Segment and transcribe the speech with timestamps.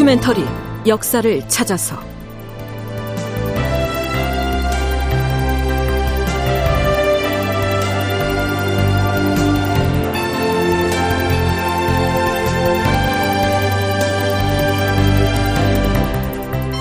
[0.00, 0.42] 다큐멘터리
[0.86, 1.94] 역사를 찾아서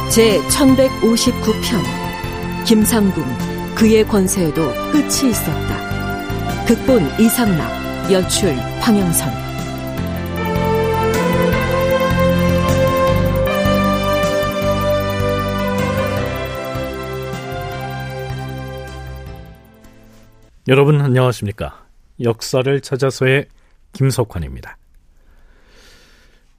[0.09, 1.83] 제 1159편
[2.65, 3.25] 김상궁
[3.75, 4.61] 그의 권세에도
[4.93, 6.65] 끝이 있었다.
[6.65, 9.48] 극본 이상락 연출 황영선
[20.69, 21.87] 여러분 안녕하십니까?
[22.21, 23.47] 역사를 찾아서의
[23.93, 24.78] 김석환입니다.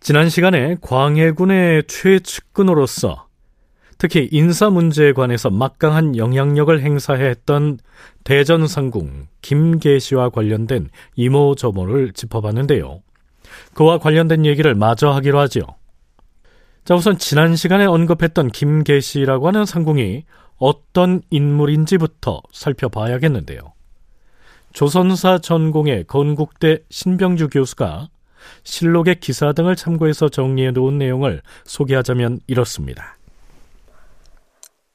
[0.00, 3.28] 지난 시간에 광해군의 최측근으로서
[3.98, 7.78] 특히 인사 문제에 관해서 막강한 영향력을 행사했던
[8.24, 13.02] 대전 상궁 김계시와 관련된 이모저모를 짚어봤는데요.
[13.74, 15.62] 그와 관련된 얘기를 마저 하기로 하지요.
[16.84, 20.24] 자, 우선 지난 시간에 언급했던 김계시라고 하는 상궁이
[20.56, 23.72] 어떤 인물인지부터 살펴봐야겠는데요.
[24.72, 28.08] 조선사 전공의 건국대 신병주 교수가
[28.64, 33.16] 실록의 기사 등을 참고해서 정리해 놓은 내용을 소개하자면 이렇습니다.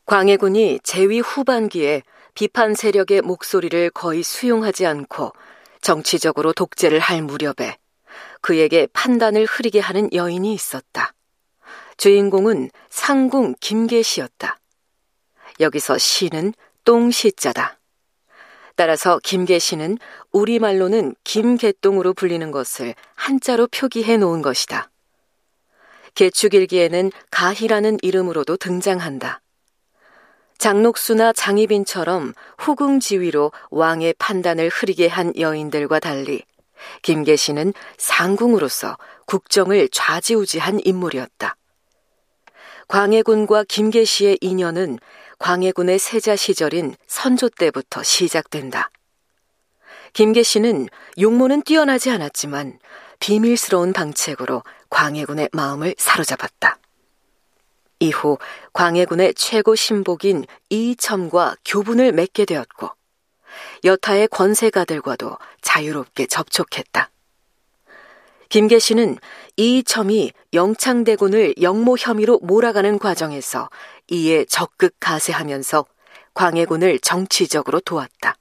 [0.06, 2.04] 광해군이 재위 후반기에
[2.36, 5.32] 비판 세력의 목소리를 거의 수용하지 않고
[5.82, 7.78] 정치적으로 독재를 할 무렵에
[8.42, 11.14] 그에게 판단을 흐리게 하는 여인이 있었다.
[11.98, 14.60] 주인공은 상궁 김계시였다.
[15.60, 16.54] 여기서 시는
[16.84, 17.80] 똥시자다.
[18.76, 19.98] 따라서 김계시는
[20.32, 24.90] 우리말로는 김계똥으로 불리는 것을 한자로 표기해 놓은 것이다.
[26.16, 29.42] 개축일기에는 가희라는 이름으로도 등장한다.
[30.58, 36.44] 장록수나 장희빈처럼 후궁지위로 왕의 판단을 흐리게 한 여인들과 달리
[37.02, 41.56] 김계시는 상궁으로서 국정을 좌지우지한 인물이었다.
[42.88, 45.00] 광해군과 김계시의 인연은
[45.40, 48.90] 광해군의 세자 시절인 선조 때부터 시작된다.
[50.14, 50.88] 김계시는
[51.20, 52.80] 용모는 뛰어나지 않았지만
[53.20, 56.78] 비밀스러운 방책으로 광해군의 마음을 사로잡았다.
[58.00, 58.38] 이후
[58.74, 62.90] 광해군의 최고 신복인 이첨과 교분을 맺게 되었고
[63.84, 67.10] 여타의 권세가들과도 자유롭게 접촉했다.
[68.50, 69.18] 김계시는
[69.58, 73.70] 이 첨이 영창대군을 영모 혐의로 몰아가는 과정에서
[74.10, 75.86] 이에 적극 가세하면서
[76.34, 78.36] 광해군을 정치적으로 도왔다.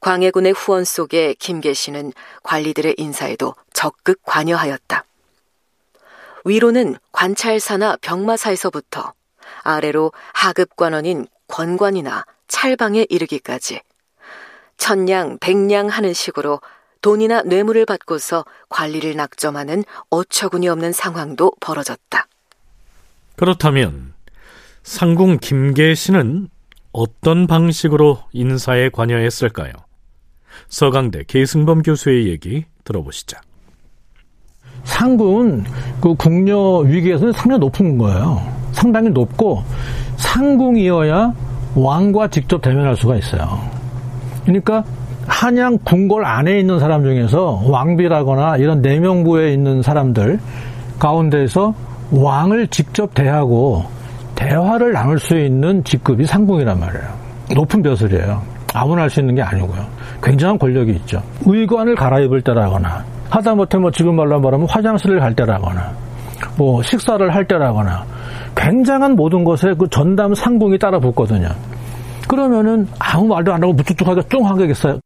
[0.00, 5.04] 광해군의 후원 속에 김계시는 관리들의 인사에도 적극 관여하였다.
[6.44, 9.14] 위로는 관찰사나 병마사에서부터
[9.62, 13.80] 아래로 하급 관원인 권관이나 찰방에 이르기까지
[14.76, 16.60] 천냥, 백냥 하는 식으로
[17.00, 22.26] 돈이나 뇌물을 받고서 관리를 낙점하는 어처구니 없는 상황도 벌어졌다.
[23.36, 24.12] 그렇다면
[24.82, 26.48] 상궁 김계시는
[26.92, 29.72] 어떤 방식으로 인사에 관여했을까요?
[30.68, 33.38] 서강대 계승범 교수의 얘기 들어보시죠.
[34.84, 35.64] 상궁은
[36.00, 38.40] 그 국녀 위기에서는 상당히 높은 거예요.
[38.72, 39.62] 상당히 높고
[40.16, 41.34] 상궁이어야
[41.74, 43.60] 왕과 직접 대면할 수가 있어요.
[44.42, 44.84] 그러니까
[45.30, 50.40] 한양 궁궐 안에 있는 사람 중에서 왕비라거나 이런 내명부에 있는 사람들
[50.98, 51.72] 가운데서
[52.10, 53.84] 왕을 직접 대하고
[54.34, 57.04] 대화를 나눌 수 있는 직급이 상궁이란 말이에요.
[57.54, 58.42] 높은 벼슬이에요.
[58.74, 59.86] 아무나 할 수 있는 게 아니고요.
[60.22, 61.22] 굉장한 권력이 있죠.
[61.46, 65.92] 의관을 갈아입을 때라거나 하다못해 뭐 지금 말로 말하면 화장실을 갈 때라거나
[66.58, 68.04] 뭐 식사를 할 때라거나
[68.56, 71.48] 굉장한 모든 것에 그 전담 상궁이 따라 붙거든요.
[72.28, 74.98] 그러면은 아무 말도 안 하고 무뚝뚝하게 쫑 하겠어요.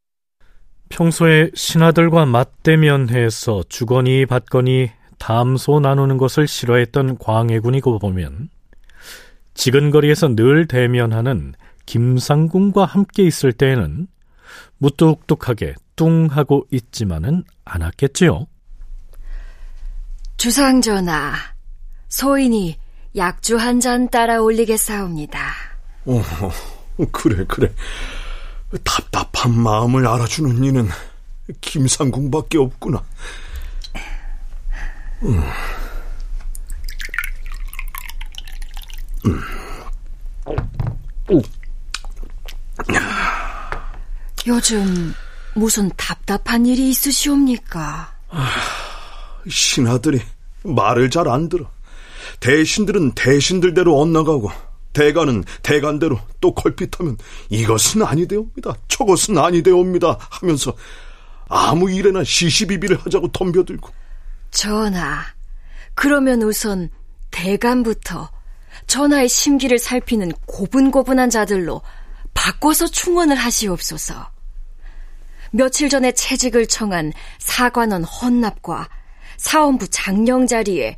[0.95, 8.49] 평소에 신하들과 맞대면해서 주거니 받거니 담소 나누는 것을 싫어했던 광해군이고 보면
[9.55, 11.55] 지근거리에서 늘 대면하는
[11.87, 14.07] 김상궁과 함께 있을 때에는
[14.79, 18.47] 무뚝뚝하게 뚱하고 있지만은 않았겠지요.
[20.37, 21.35] 주상 전하,
[22.09, 22.79] 소인이
[23.17, 25.41] 약주 한 잔 따라 올리겠사옵니다.
[26.05, 26.23] 어,
[27.11, 27.73] 그래, 그래.
[28.83, 30.89] 답답한 마음을 알아주는 이는
[31.61, 33.03] 김상궁밖에 없구나.
[35.23, 35.43] 음.
[39.27, 39.41] 음.
[44.47, 45.15] 요즘
[45.55, 48.13] 무슨 답답한 일이 있으시옵니까?
[48.31, 48.51] 아,
[49.49, 50.21] 신하들이
[50.65, 51.71] 말을 잘 안 들어.
[52.41, 54.51] 대신들은 대신들대로 엇나가고
[54.95, 57.19] 대가는 대간대로 또 걸핏하면
[57.51, 58.75] 이것은 아니되옵니다.
[58.89, 60.17] 저것은 아니되옵니다.
[60.31, 60.75] 하면서
[61.49, 63.91] 아무 일에나 시시비비를 하자고 덤벼들고.
[64.51, 65.23] 전하,
[65.95, 66.89] 그러면 우선
[67.31, 68.31] 대감부터
[68.87, 71.83] 전하의 심기를 살피는 고분고분한 자들로
[72.33, 74.31] 바꿔서 충원을 하시옵소서.
[75.51, 78.89] 며칠 전에 채직을 청한 사관원 헌납과
[79.37, 80.97] 사원부 장령 자리에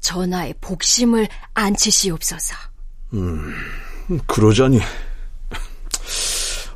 [0.00, 2.54] 전하의 복심을 안치시옵소서.
[3.14, 3.54] 음,
[4.26, 4.80] 그러자니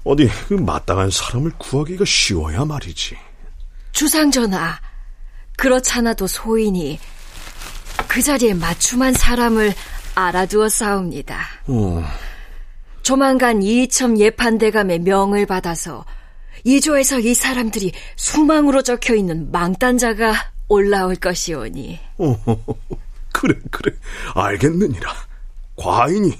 [0.04, 3.16] 어디 그 마땅한 사람을 구하기가 쉬워야 말이지.
[3.92, 4.78] 주상전하,
[5.56, 6.98] 그렇잖아도 소인이
[8.08, 9.74] 그 자리에 맞춤한 사람을
[10.14, 11.40] 알아두었사옵니다.
[11.66, 12.04] 어.
[13.02, 16.04] 조만간 이첨 예판대감의 명을 받아서
[16.64, 20.34] 이조에서 이 사람들이 수망으로 적혀 있는 망단자가
[20.68, 21.98] 올라올 것이오니.
[22.18, 22.36] 어,
[23.32, 23.96] 그래, 그래.
[24.34, 25.29] 알겠느니라.
[25.76, 26.32] 과인이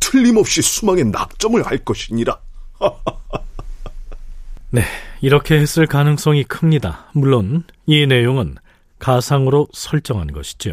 [0.00, 2.38] 틀림없이 수망에 낙점을 할 것이니라.
[4.70, 4.82] 네,
[5.20, 7.10] 이렇게 했을 가능성이 큽니다.
[7.12, 8.56] 물론 이 내용은
[8.98, 10.72] 가상으로 설정한 것이죠.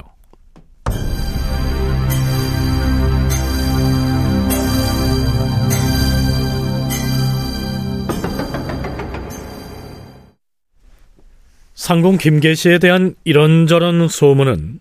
[11.74, 14.80] 상공 김계시에 대한 이런저런 소문은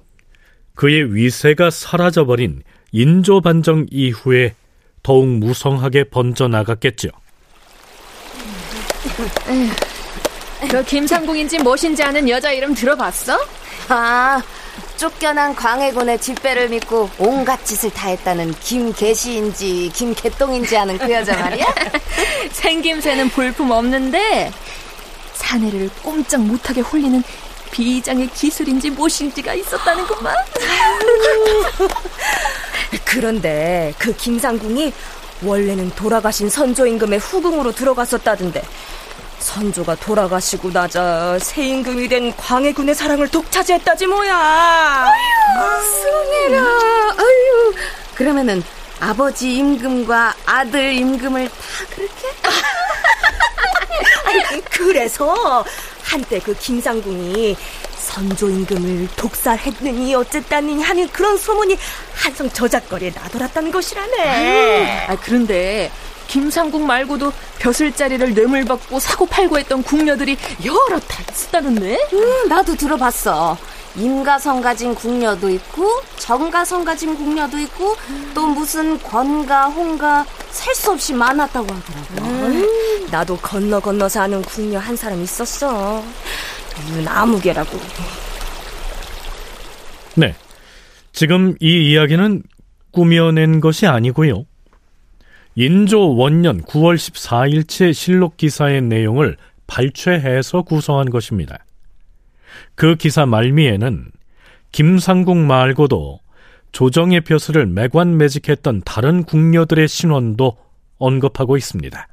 [0.76, 4.54] 그의 위세가 사라져버린 인조 반정 이후에
[5.02, 7.08] 더욱 무성하게 번져 나갔겠죠.
[10.70, 13.38] 그 김상궁인지 무엇인지 아는 여자 이름 들어봤어?
[13.88, 14.40] 아,
[14.96, 21.66] 쫓겨난 광해군의 뒷배를 믿고 온갖 짓을 다 했다는 김계시인지 김개똥인지 아는 그 여자 말이야?
[22.52, 24.52] 생김새는 볼품 없는데
[25.34, 27.22] 사내를 꼼짝 못하게 홀리는
[27.72, 30.36] 비장의 기술인지 무엇인지가 있었다는것만
[33.12, 34.92] 그런데 그 김상궁이
[35.42, 38.62] 원래는 돌아가신 선조 임금의 후궁으로 들어갔었다던데
[39.38, 44.34] 선조가 돌아가시고 나자 새 임금이 된 광해군의 사랑을 독차지했다지 뭐야.
[44.34, 46.62] 아유, 수해라.
[46.62, 47.74] 아유.
[48.14, 48.62] 그러면은
[49.00, 51.54] 아버지 임금과 아들 임금을 다
[51.90, 52.12] 그렇게?
[54.70, 55.64] 그래서
[56.04, 57.56] 한때 그 김상궁이
[58.12, 61.78] 선조 임금을 독살했느니 어쨌다니 하는 그런 소문이
[62.14, 65.06] 한성 저작거리에 나돌았다는 것이라네.
[65.08, 65.90] 아, 그런데
[66.28, 71.98] 김상궁 말고도 벼슬자리를 뇌물받고 사고 팔고 했던 궁녀들이 여러 다 있었다는데?
[72.12, 73.56] 음, 나도 들어봤어.
[73.96, 77.96] 임가성 가진 궁녀도 있고 정가성 가진 궁녀도 있고
[78.34, 82.46] 또 무슨 권가 홍가 셀수 없이 많았다고 하더라고.
[82.46, 83.08] 음.
[83.10, 86.02] 나도 건너 건너 사는 궁녀 한 사람 있었어.
[86.90, 87.78] 윤아무개라고.
[90.16, 90.34] 네.
[91.12, 92.42] 지금 이 이야기는
[92.90, 94.44] 꾸며낸 것이 아니고요.
[95.54, 99.36] 인조 원년 9월 14일치 실록 기사의 내용을
[99.66, 101.64] 발췌해서 구성한 것입니다.
[102.74, 104.10] 그 기사 말미에는
[104.72, 106.20] 김상궁 말고도
[106.72, 110.56] 조정의 벼슬을 매관매직했던 다른 궁녀들의 신원도
[110.98, 112.08] 언급하고 있습니다.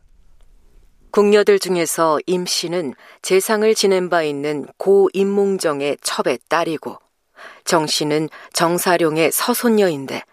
[1.19, 6.97] 궁녀들 중에서 임 씨는 재상을 지낸 바 있는 고 임몽정의 첩의 딸이고
[7.65, 10.23] 정 씨는 정사룡의 서손녀인데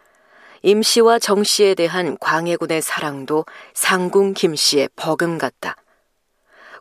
[0.62, 5.74] 임 씨와 정 씨에 대한 광해군의 사랑도 상궁 김 씨의 버금 같다.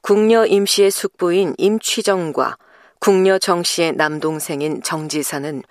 [0.04, 2.60] 궁녀 임 씨의 숙부인 임취정과
[3.00, 5.64] 궁녀 정 씨의 남동생인 정지사는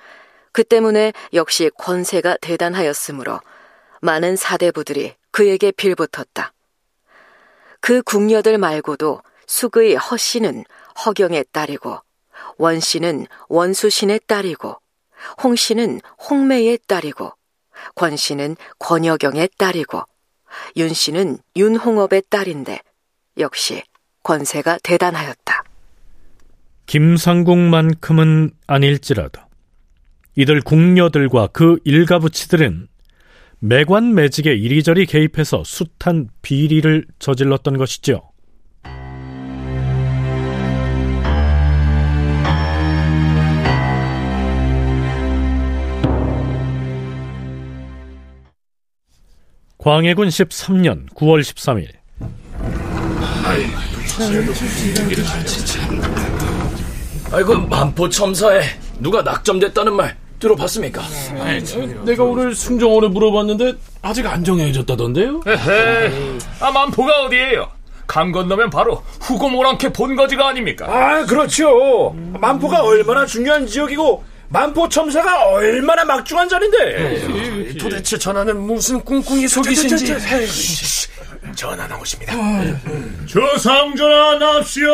[0.51, 3.39] 그 때문에 역시 권세가 대단하였으므로
[4.01, 6.54] 많은 사대부들이 그에게 빌붙었다.
[7.85, 10.65] 그 궁녀들 말고도 숙의 허씨는
[11.05, 11.99] 허경의 딸이고
[12.57, 14.77] 원씨는 원수신의 딸이고
[15.43, 16.01] 홍씨는
[16.31, 17.35] 홍매의 딸이고
[17.95, 20.03] 권씨는 권여경의 딸이고
[20.79, 22.81] 윤씨는 윤홍업의 딸인데
[23.37, 23.83] 역시
[24.23, 25.65] 권세가 대단하였다.
[26.87, 29.43] 김상궁만큼은 아닐지라도
[30.37, 32.89] 이들 궁녀들과 그 일가부치들은
[33.67, 38.21] 매관 매직에 이리저리 개입해서 숱한 비리를 저질렀던 것이죠.
[49.79, 51.89] 광해군 13년 9월 13일
[57.33, 58.61] 아이고 만포 첨사에
[59.01, 61.03] 누가 낙점됐다는 말 들어봤습니까?
[62.05, 65.41] 내가 오늘 승정원에 물어봤는데 아직 안 정해졌다던데요?
[66.61, 67.71] 아 만포가 어디예요?
[68.07, 70.87] 강 건너면 바로 후고 모랑캐 본거지가 아닙니까?
[70.89, 72.15] 아 그렇죠.
[72.35, 77.77] 만포가 얼마나 중요한 지역이고 만포 첨사가 얼마나 막중한 자리인데.
[77.79, 80.15] 도대체 전하는 무슨 꿍꿍이 속이신지.
[81.57, 82.35] 전하 나오십니다.
[83.27, 84.85] 저상전하 납시오.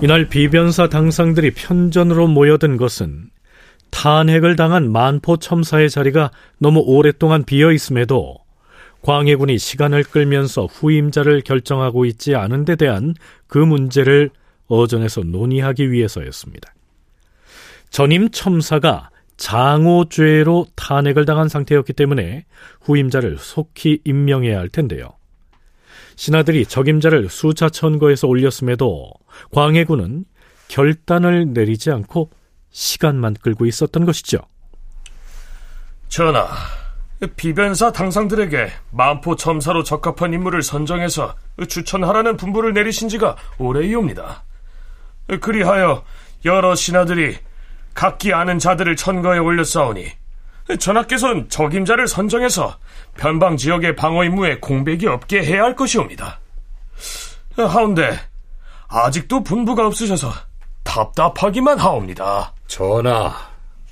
[0.00, 3.30] 이날 비변사 당상들이 편전으로 모여든 것은
[3.90, 8.36] 탄핵을 당한 만포 첨사의 자리가 너무 오랫동안 비어 있음에도
[9.02, 13.14] 광해군이 시간을 끌면서 후임자를 결정하고 있지 않은 데 대한
[13.48, 14.30] 그 문제를
[14.68, 16.72] 어전에서 논의하기 위해서였습니다.
[17.90, 22.44] 전임 첨사가 장호죄로 탄핵을 당한 상태였기 때문에
[22.82, 25.17] 후임자를 속히 임명해야 할 텐데요.
[26.18, 29.08] 신하들이 적임자를 수차 천거해서 올렸음에도
[29.52, 30.24] 광해군은
[30.66, 32.30] 결단을 내리지 않고
[32.70, 34.38] 시간만 끌고 있었던 것이죠.
[36.08, 36.48] 전하,
[37.36, 41.36] 비변사 당상들에게 만포 첨사로 적합한 인물을 선정해서
[41.68, 44.42] 추천하라는 분부를 내리신 지가 오래이옵니다.
[45.40, 46.02] 그리하여
[46.44, 47.36] 여러 신하들이
[47.94, 50.08] 각기 아는 자들을 천거에 올렸사오니
[50.76, 52.76] 전하께서는 적임자를 선정해서
[53.16, 56.40] 변방 지역의 방어 임무에 공백이 없게 해야 할 것이옵니다.
[57.56, 58.18] 하운데
[58.88, 60.32] 아직도 분부가 없으셔서
[60.84, 62.52] 답답하기만 하옵니다.
[62.66, 63.34] 전하,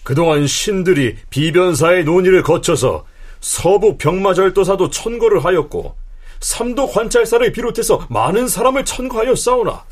[0.02, 3.04] 그동안 신들이 비변사의 논의를 거쳐서
[3.40, 5.96] 서부 병마절도사도 천거를 하였고
[6.40, 9.84] 삼도 관찰사를 비롯해서 많은 사람을 천거하여 싸우나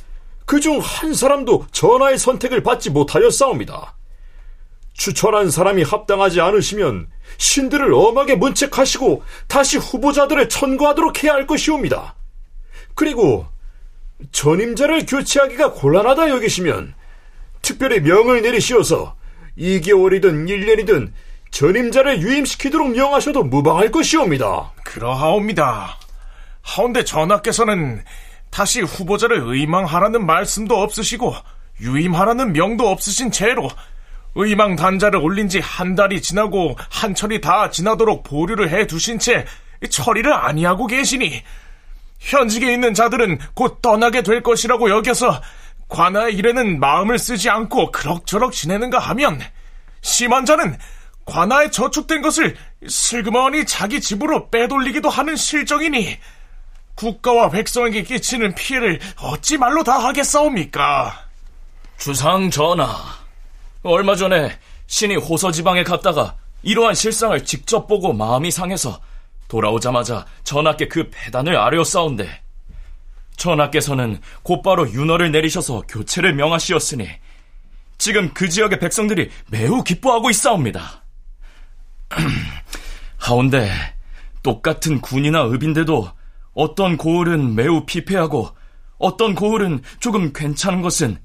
[0.46, 3.94] 그중 한 사람도 전하의 선택을 받지 못하여 싸웁니다.
[4.94, 12.14] 추천한 사람이 합당하지 않으시면 신들을 엄하게 문책하시고 다시 후보자들을 천거하도록 해야 할 것이옵니다.
[12.94, 13.46] 그리고
[14.30, 16.94] 전임자를 교체하기가 곤란하다 여기시면
[17.60, 19.16] 특별히 명을 내리시어서
[19.58, 21.12] 2개월이든 1년이든
[21.50, 24.72] 전임자를 유임시키도록 명하셔도 무방할 것이옵니다.
[24.84, 25.98] 그러하옵니다.
[26.62, 28.02] 하운데 전하께서는
[28.50, 31.34] 다시 후보자를 의망하라는 말씀도 없으시고
[31.80, 33.68] 유임하라는 명도 없으신 채로
[34.34, 39.44] 의망 단자를 올린 지 한 달이 지나고 한철이 다 지나도록 보류를 해 두신 채
[39.88, 41.42] 처리를 아니하고 계시니
[42.20, 45.40] 현직에 있는 자들은 곧 떠나게 될 것이라고 여겨서
[45.88, 49.40] 관아의 일에는 마음을 쓰지 않고 그럭저럭 지내는가 하면
[50.00, 50.78] 심한 자는
[51.26, 52.56] 관아에 저축된 것을
[52.88, 56.18] 슬그머니 자기 집으로 빼돌리기도 하는 실정이니
[56.94, 61.26] 국가와 백성에게 끼치는 피해를 어찌 말로 다 하겠사옵니까?
[61.98, 62.94] 주상 전하,
[63.84, 64.50] 얼마 전에
[64.86, 68.98] 신이 호서 지방에 갔다가 이러한 실상을 직접 보고 마음이 상해서
[69.48, 72.42] 돌아오자마자 전하께 그 배단을 아뢰었사온데
[73.36, 77.08] 전하께서는 곧바로 윤허를 내리셔서 교체를 명하시었으니
[77.98, 81.04] 지금 그 지역의 백성들이 매우 기뻐하고 있사옵니다.
[83.18, 83.70] 하운데
[84.42, 86.10] 똑같은 군이나 읍인데도
[86.54, 88.50] 어떤 고을은 매우 피폐하고
[88.98, 91.18] 어떤 고을은 조금 괜찮은 것은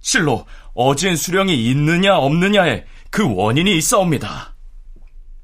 [0.00, 0.46] 실로
[0.76, 4.54] 어진 수령이 있느냐 없느냐에 그 원인이 있사옵니다.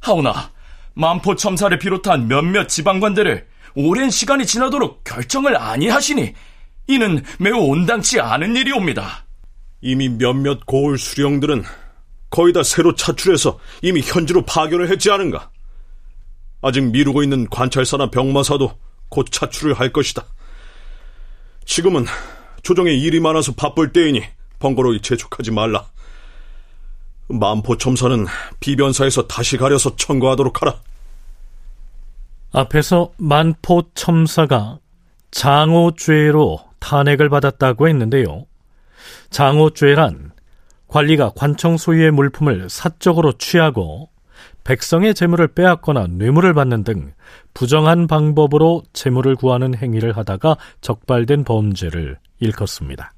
[0.01, 0.53] 하오나
[0.95, 6.35] 만포 첨사를 비롯한 몇몇 지방관들을 오랜 시간이 지나도록 결정을 아니하시니
[6.89, 9.25] 이는 매우 온당치 않은 일이옵니다.
[9.81, 11.65] 이미 몇몇 고을 수령들은
[12.29, 15.51] 거의 다 새로 차출해서 이미 현지로 파견을 했지 않은가?
[16.61, 20.25] 아직 미루고 있는 관찰사나 병마사도 곧 차출을 할 것이다.
[21.65, 22.05] 지금은
[22.63, 24.23] 조정에 일이 많아서 바쁠 때이니
[24.63, 25.85] 번거로이 재촉하지 말라.
[27.29, 28.27] 만포 첨사는
[28.61, 30.77] 비변사에서 다시 가려서 청구하도록 하라.
[32.53, 34.79] 앞에서 만포 첨사가
[35.31, 38.47] 장호죄로 탄핵을 받았다고 했는데요.
[39.31, 40.33] 장호죄란
[40.89, 44.11] 관리가 관청 소유의 물품을 사적으로 취하고
[44.65, 47.15] 백성의 재물을 빼앗거나 뇌물을 받는 등
[47.55, 53.13] 부정한 방법으로 재물을 구하는 행위를 하다가 적발된 범죄를 일컫습니다.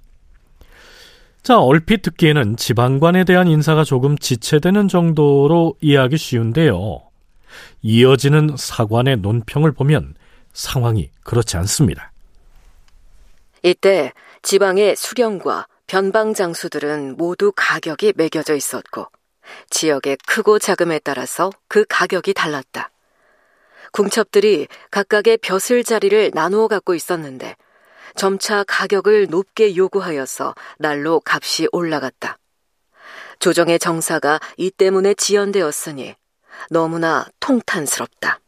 [1.45, 7.03] 자, 얼핏 듣기에는 지방관에 대한 인사가 조금 지체되는 정도로 이해하기 쉬운데요.
[7.83, 10.15] 이어지는 사관의 논평을 보면
[10.55, 12.13] 상황이 그렇지 않습니다.
[13.63, 19.09] 이때 지방의 수령과 변방 장수들은 모두 가격이 매겨져 있었고
[19.69, 22.91] 지역의 크고 작음에 따라서 그 가격이 달랐다.
[23.93, 27.55] 궁첩들이 각각의 벼슬 자리를 나누어 갖고 있었는데
[28.15, 32.39] 점차 가격을 높게 요구하여서 날로 값이 올라갔다.
[33.39, 36.15] 조정의 정사가 이 때문에 지연되었으니
[36.71, 38.41] 너무나 통탄스럽다.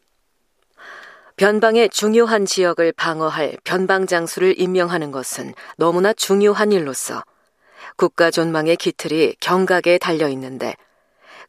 [1.37, 7.23] 변방의 중요한 지역을 방어할 변방 장수를 임명하는 것은 너무나 중요한 일로서
[7.96, 10.75] 국가 존망의 기틀이 경각에 달려 있는데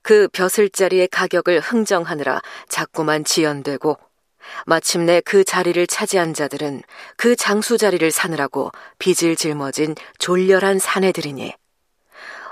[0.02, 3.98] 그 벼슬자리의 가격을 흥정하느라 자꾸만 지연되고
[4.66, 6.82] 마침내 그 자리를 차지한 자들은
[7.16, 11.54] 그 장수 자리를 사느라고 빚을 짊어진 졸렬한 사내들이니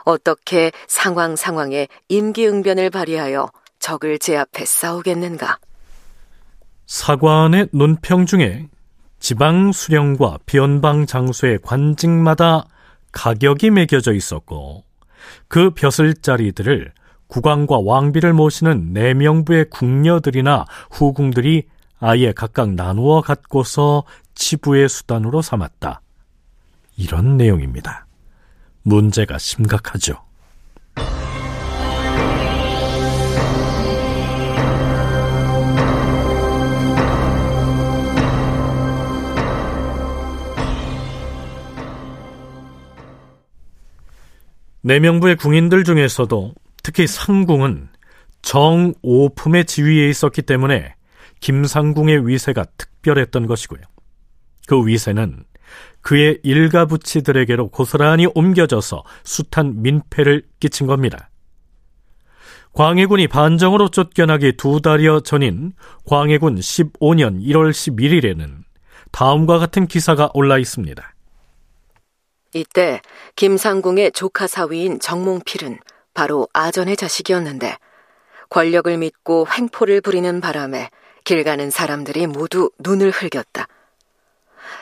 [0.06, 3.50] 어떻게 상황 상황에 임기응변을 발휘하여
[3.80, 5.58] 적을 제압해 싸우겠는가?
[6.86, 8.68] 사관의 논평 중에
[9.20, 12.66] 지방 수령과 변방 장수의 관직마다
[13.12, 14.84] 가격이 매겨져 있었고
[15.48, 16.92] 그 벼슬자리들을
[17.28, 21.64] 국왕과 왕비를 모시는 내명부의 궁녀들이나 후궁들이
[22.08, 24.04] 아예 각각 나누어 갖고서
[24.36, 26.02] 치부의 수단으로 삼았다.
[26.98, 28.06] 이런 내용입니다.
[28.84, 30.14] 문제가 심각하죠.
[44.84, 47.90] 내명부의 궁인들 중에서도 특히 상궁은
[48.44, 50.95] 정오품의 지위에 있었기 때문에
[51.40, 53.82] 김상궁의 위세가 특별했던 것이고요.
[54.68, 55.46] 그 위세는
[56.02, 61.30] 그의 일가부치들에게로 고스란히 옮겨져서 숱한 민폐를 끼친 겁니다.
[62.74, 65.72] 광해군이 반정으로 쫓겨나기 두 달여 전인
[66.06, 68.64] 광해군 15년 1월 11일에는
[69.12, 71.16] 다음과 같은 기사가 올라 있습니다.
[72.54, 73.02] 이때
[73.36, 75.80] 김상궁의 조카 사위인 정몽필은
[76.14, 77.78] 바로 아전의 자식이었는데
[78.50, 80.90] 권력을 믿고 횡포를 부리는 바람에
[81.26, 83.68] 길 가는 사람들이 모두 눈을 흘겼다.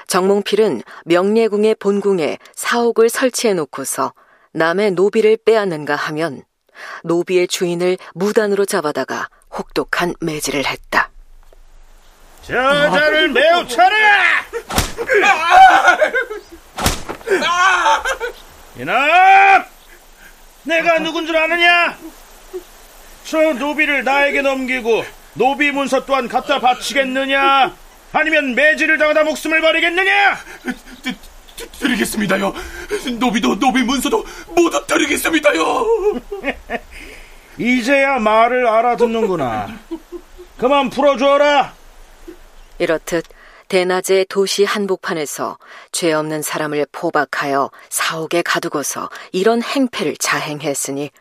[0.07, 4.13] 정몽필은 명예궁의 본궁에 사옥을 설치해 놓고서
[4.51, 6.43] 남의 노비를 빼앗는가 하면
[7.03, 11.09] 노비의 주인을 무단으로 잡아다가 혹독한 매질을 했다.
[12.41, 14.43] 저자를 매우 쳐라!
[18.75, 18.93] 이놈!
[20.63, 21.97] 내가 누군 줄 아느냐?
[23.23, 27.75] 저 노비를 나에게 넘기고 노비 문서 또한 갖다 바치겠느냐?
[28.11, 30.37] 아니면 매질을 당하다 목숨을 버리겠느냐?
[31.79, 32.53] 드리겠습니다요.
[33.19, 34.25] 노비도 노비 문서도
[34.55, 35.85] 모두 드리겠습니다요.
[37.57, 39.67] 이제야 말을 알아듣는구나.
[40.57, 41.73] 그만 풀어주어라.
[42.79, 43.25] 이렇듯
[43.67, 45.57] 대낮에 도시 한복판에서
[45.91, 51.11] 죄 없는 사람을 포박하여 사옥에 가두고서 이런 행패를 자행했으니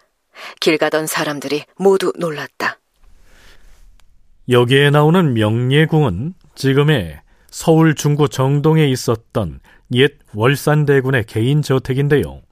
[0.60, 2.78] 길 가던 사람들이 모두 놀랐다.
[4.52, 9.60] 여기에 나오는 명예궁은 지금의 서울 중구 정동에 있었던
[9.94, 12.42] 옛 월산대군의 개인 저택인데요.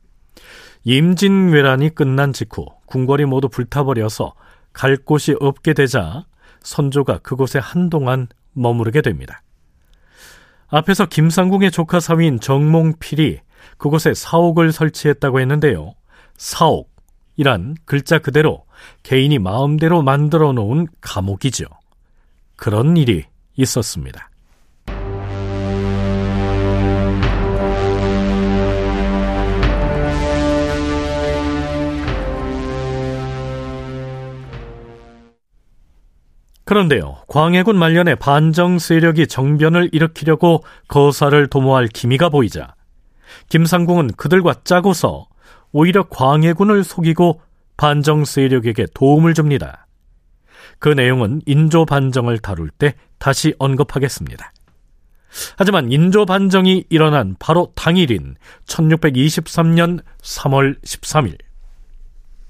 [0.85, 4.33] 임진왜란이 끝난 직후 궁궐이 모두 불타버려서
[4.73, 6.25] 갈 곳이 없게 되자
[6.63, 9.43] 선조가 그곳에 한동안 머무르게 됩니다.
[10.69, 13.41] 앞에서 김상궁의 조카 사위인 정몽필이
[13.77, 15.93] 그곳에 사옥을 설치했다고 했는데요.
[16.39, 18.65] 사옥이란 글자 그대로
[19.03, 21.67] 개인이 마음대로 만들어 놓은 감옥이죠.
[22.61, 23.25] 그런 일이
[23.57, 24.29] 있었습니다.
[36.65, 42.75] 그런데요, 광해군 말년에 반정 세력이 정변을 일으키려고 거사를 도모할 기미가 보이자
[43.49, 45.27] 김상궁은 그들과 짜고서
[45.73, 47.41] 오히려 광해군을 속이고
[47.79, 49.87] 반정 세력에게 도움을 줍니다.
[50.81, 54.53] 그 내용은 인조 반정을 다룰 때 다시 언급하겠습니다.
[55.57, 58.35] 하지만 인조 반정이 일어난 바로 당일인
[58.67, 61.39] 1623년 3월 13일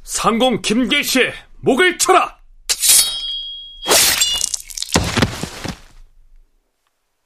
[0.03, 2.39] 상공 김계시의 목을 쳐라!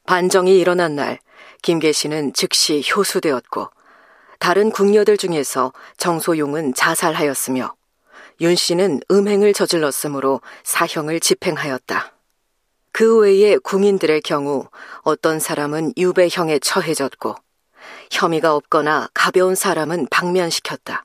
[0.06, 1.18] 반정이 일어난 날
[1.62, 3.70] 김계시는 즉시 효수되었고
[4.38, 7.74] 다른 궁녀들 중에서 정소용은 자살하였으며
[8.40, 12.12] 윤 씨는 음행을 저질렀으므로 사형을 집행하였다.
[12.92, 14.68] 그 외에 궁인들의 경우
[15.02, 17.36] 어떤 사람은 유배형에 처해졌고
[18.10, 21.04] 혐의가 없거나 가벼운 사람은 방면시켰다.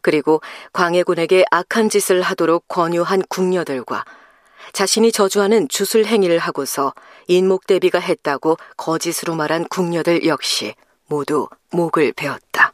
[0.00, 0.42] 그리고
[0.74, 4.04] 광해군에게 악한 짓을 하도록 권유한 궁녀들과
[4.72, 6.92] 자신이 저주하는 주술 행위를 하고서
[7.28, 10.74] 인목대비가 했다고 거짓으로 말한 궁녀들 역시
[11.06, 12.73] 모두 목을 베었다.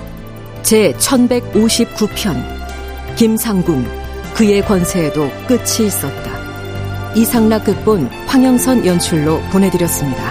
[0.63, 3.85] 제 1159편 김상궁
[4.33, 6.31] 그의 권세에도 끝이 있었다.
[7.15, 10.30] 이상락 극본 황영선 연출로 보내드렸습니다.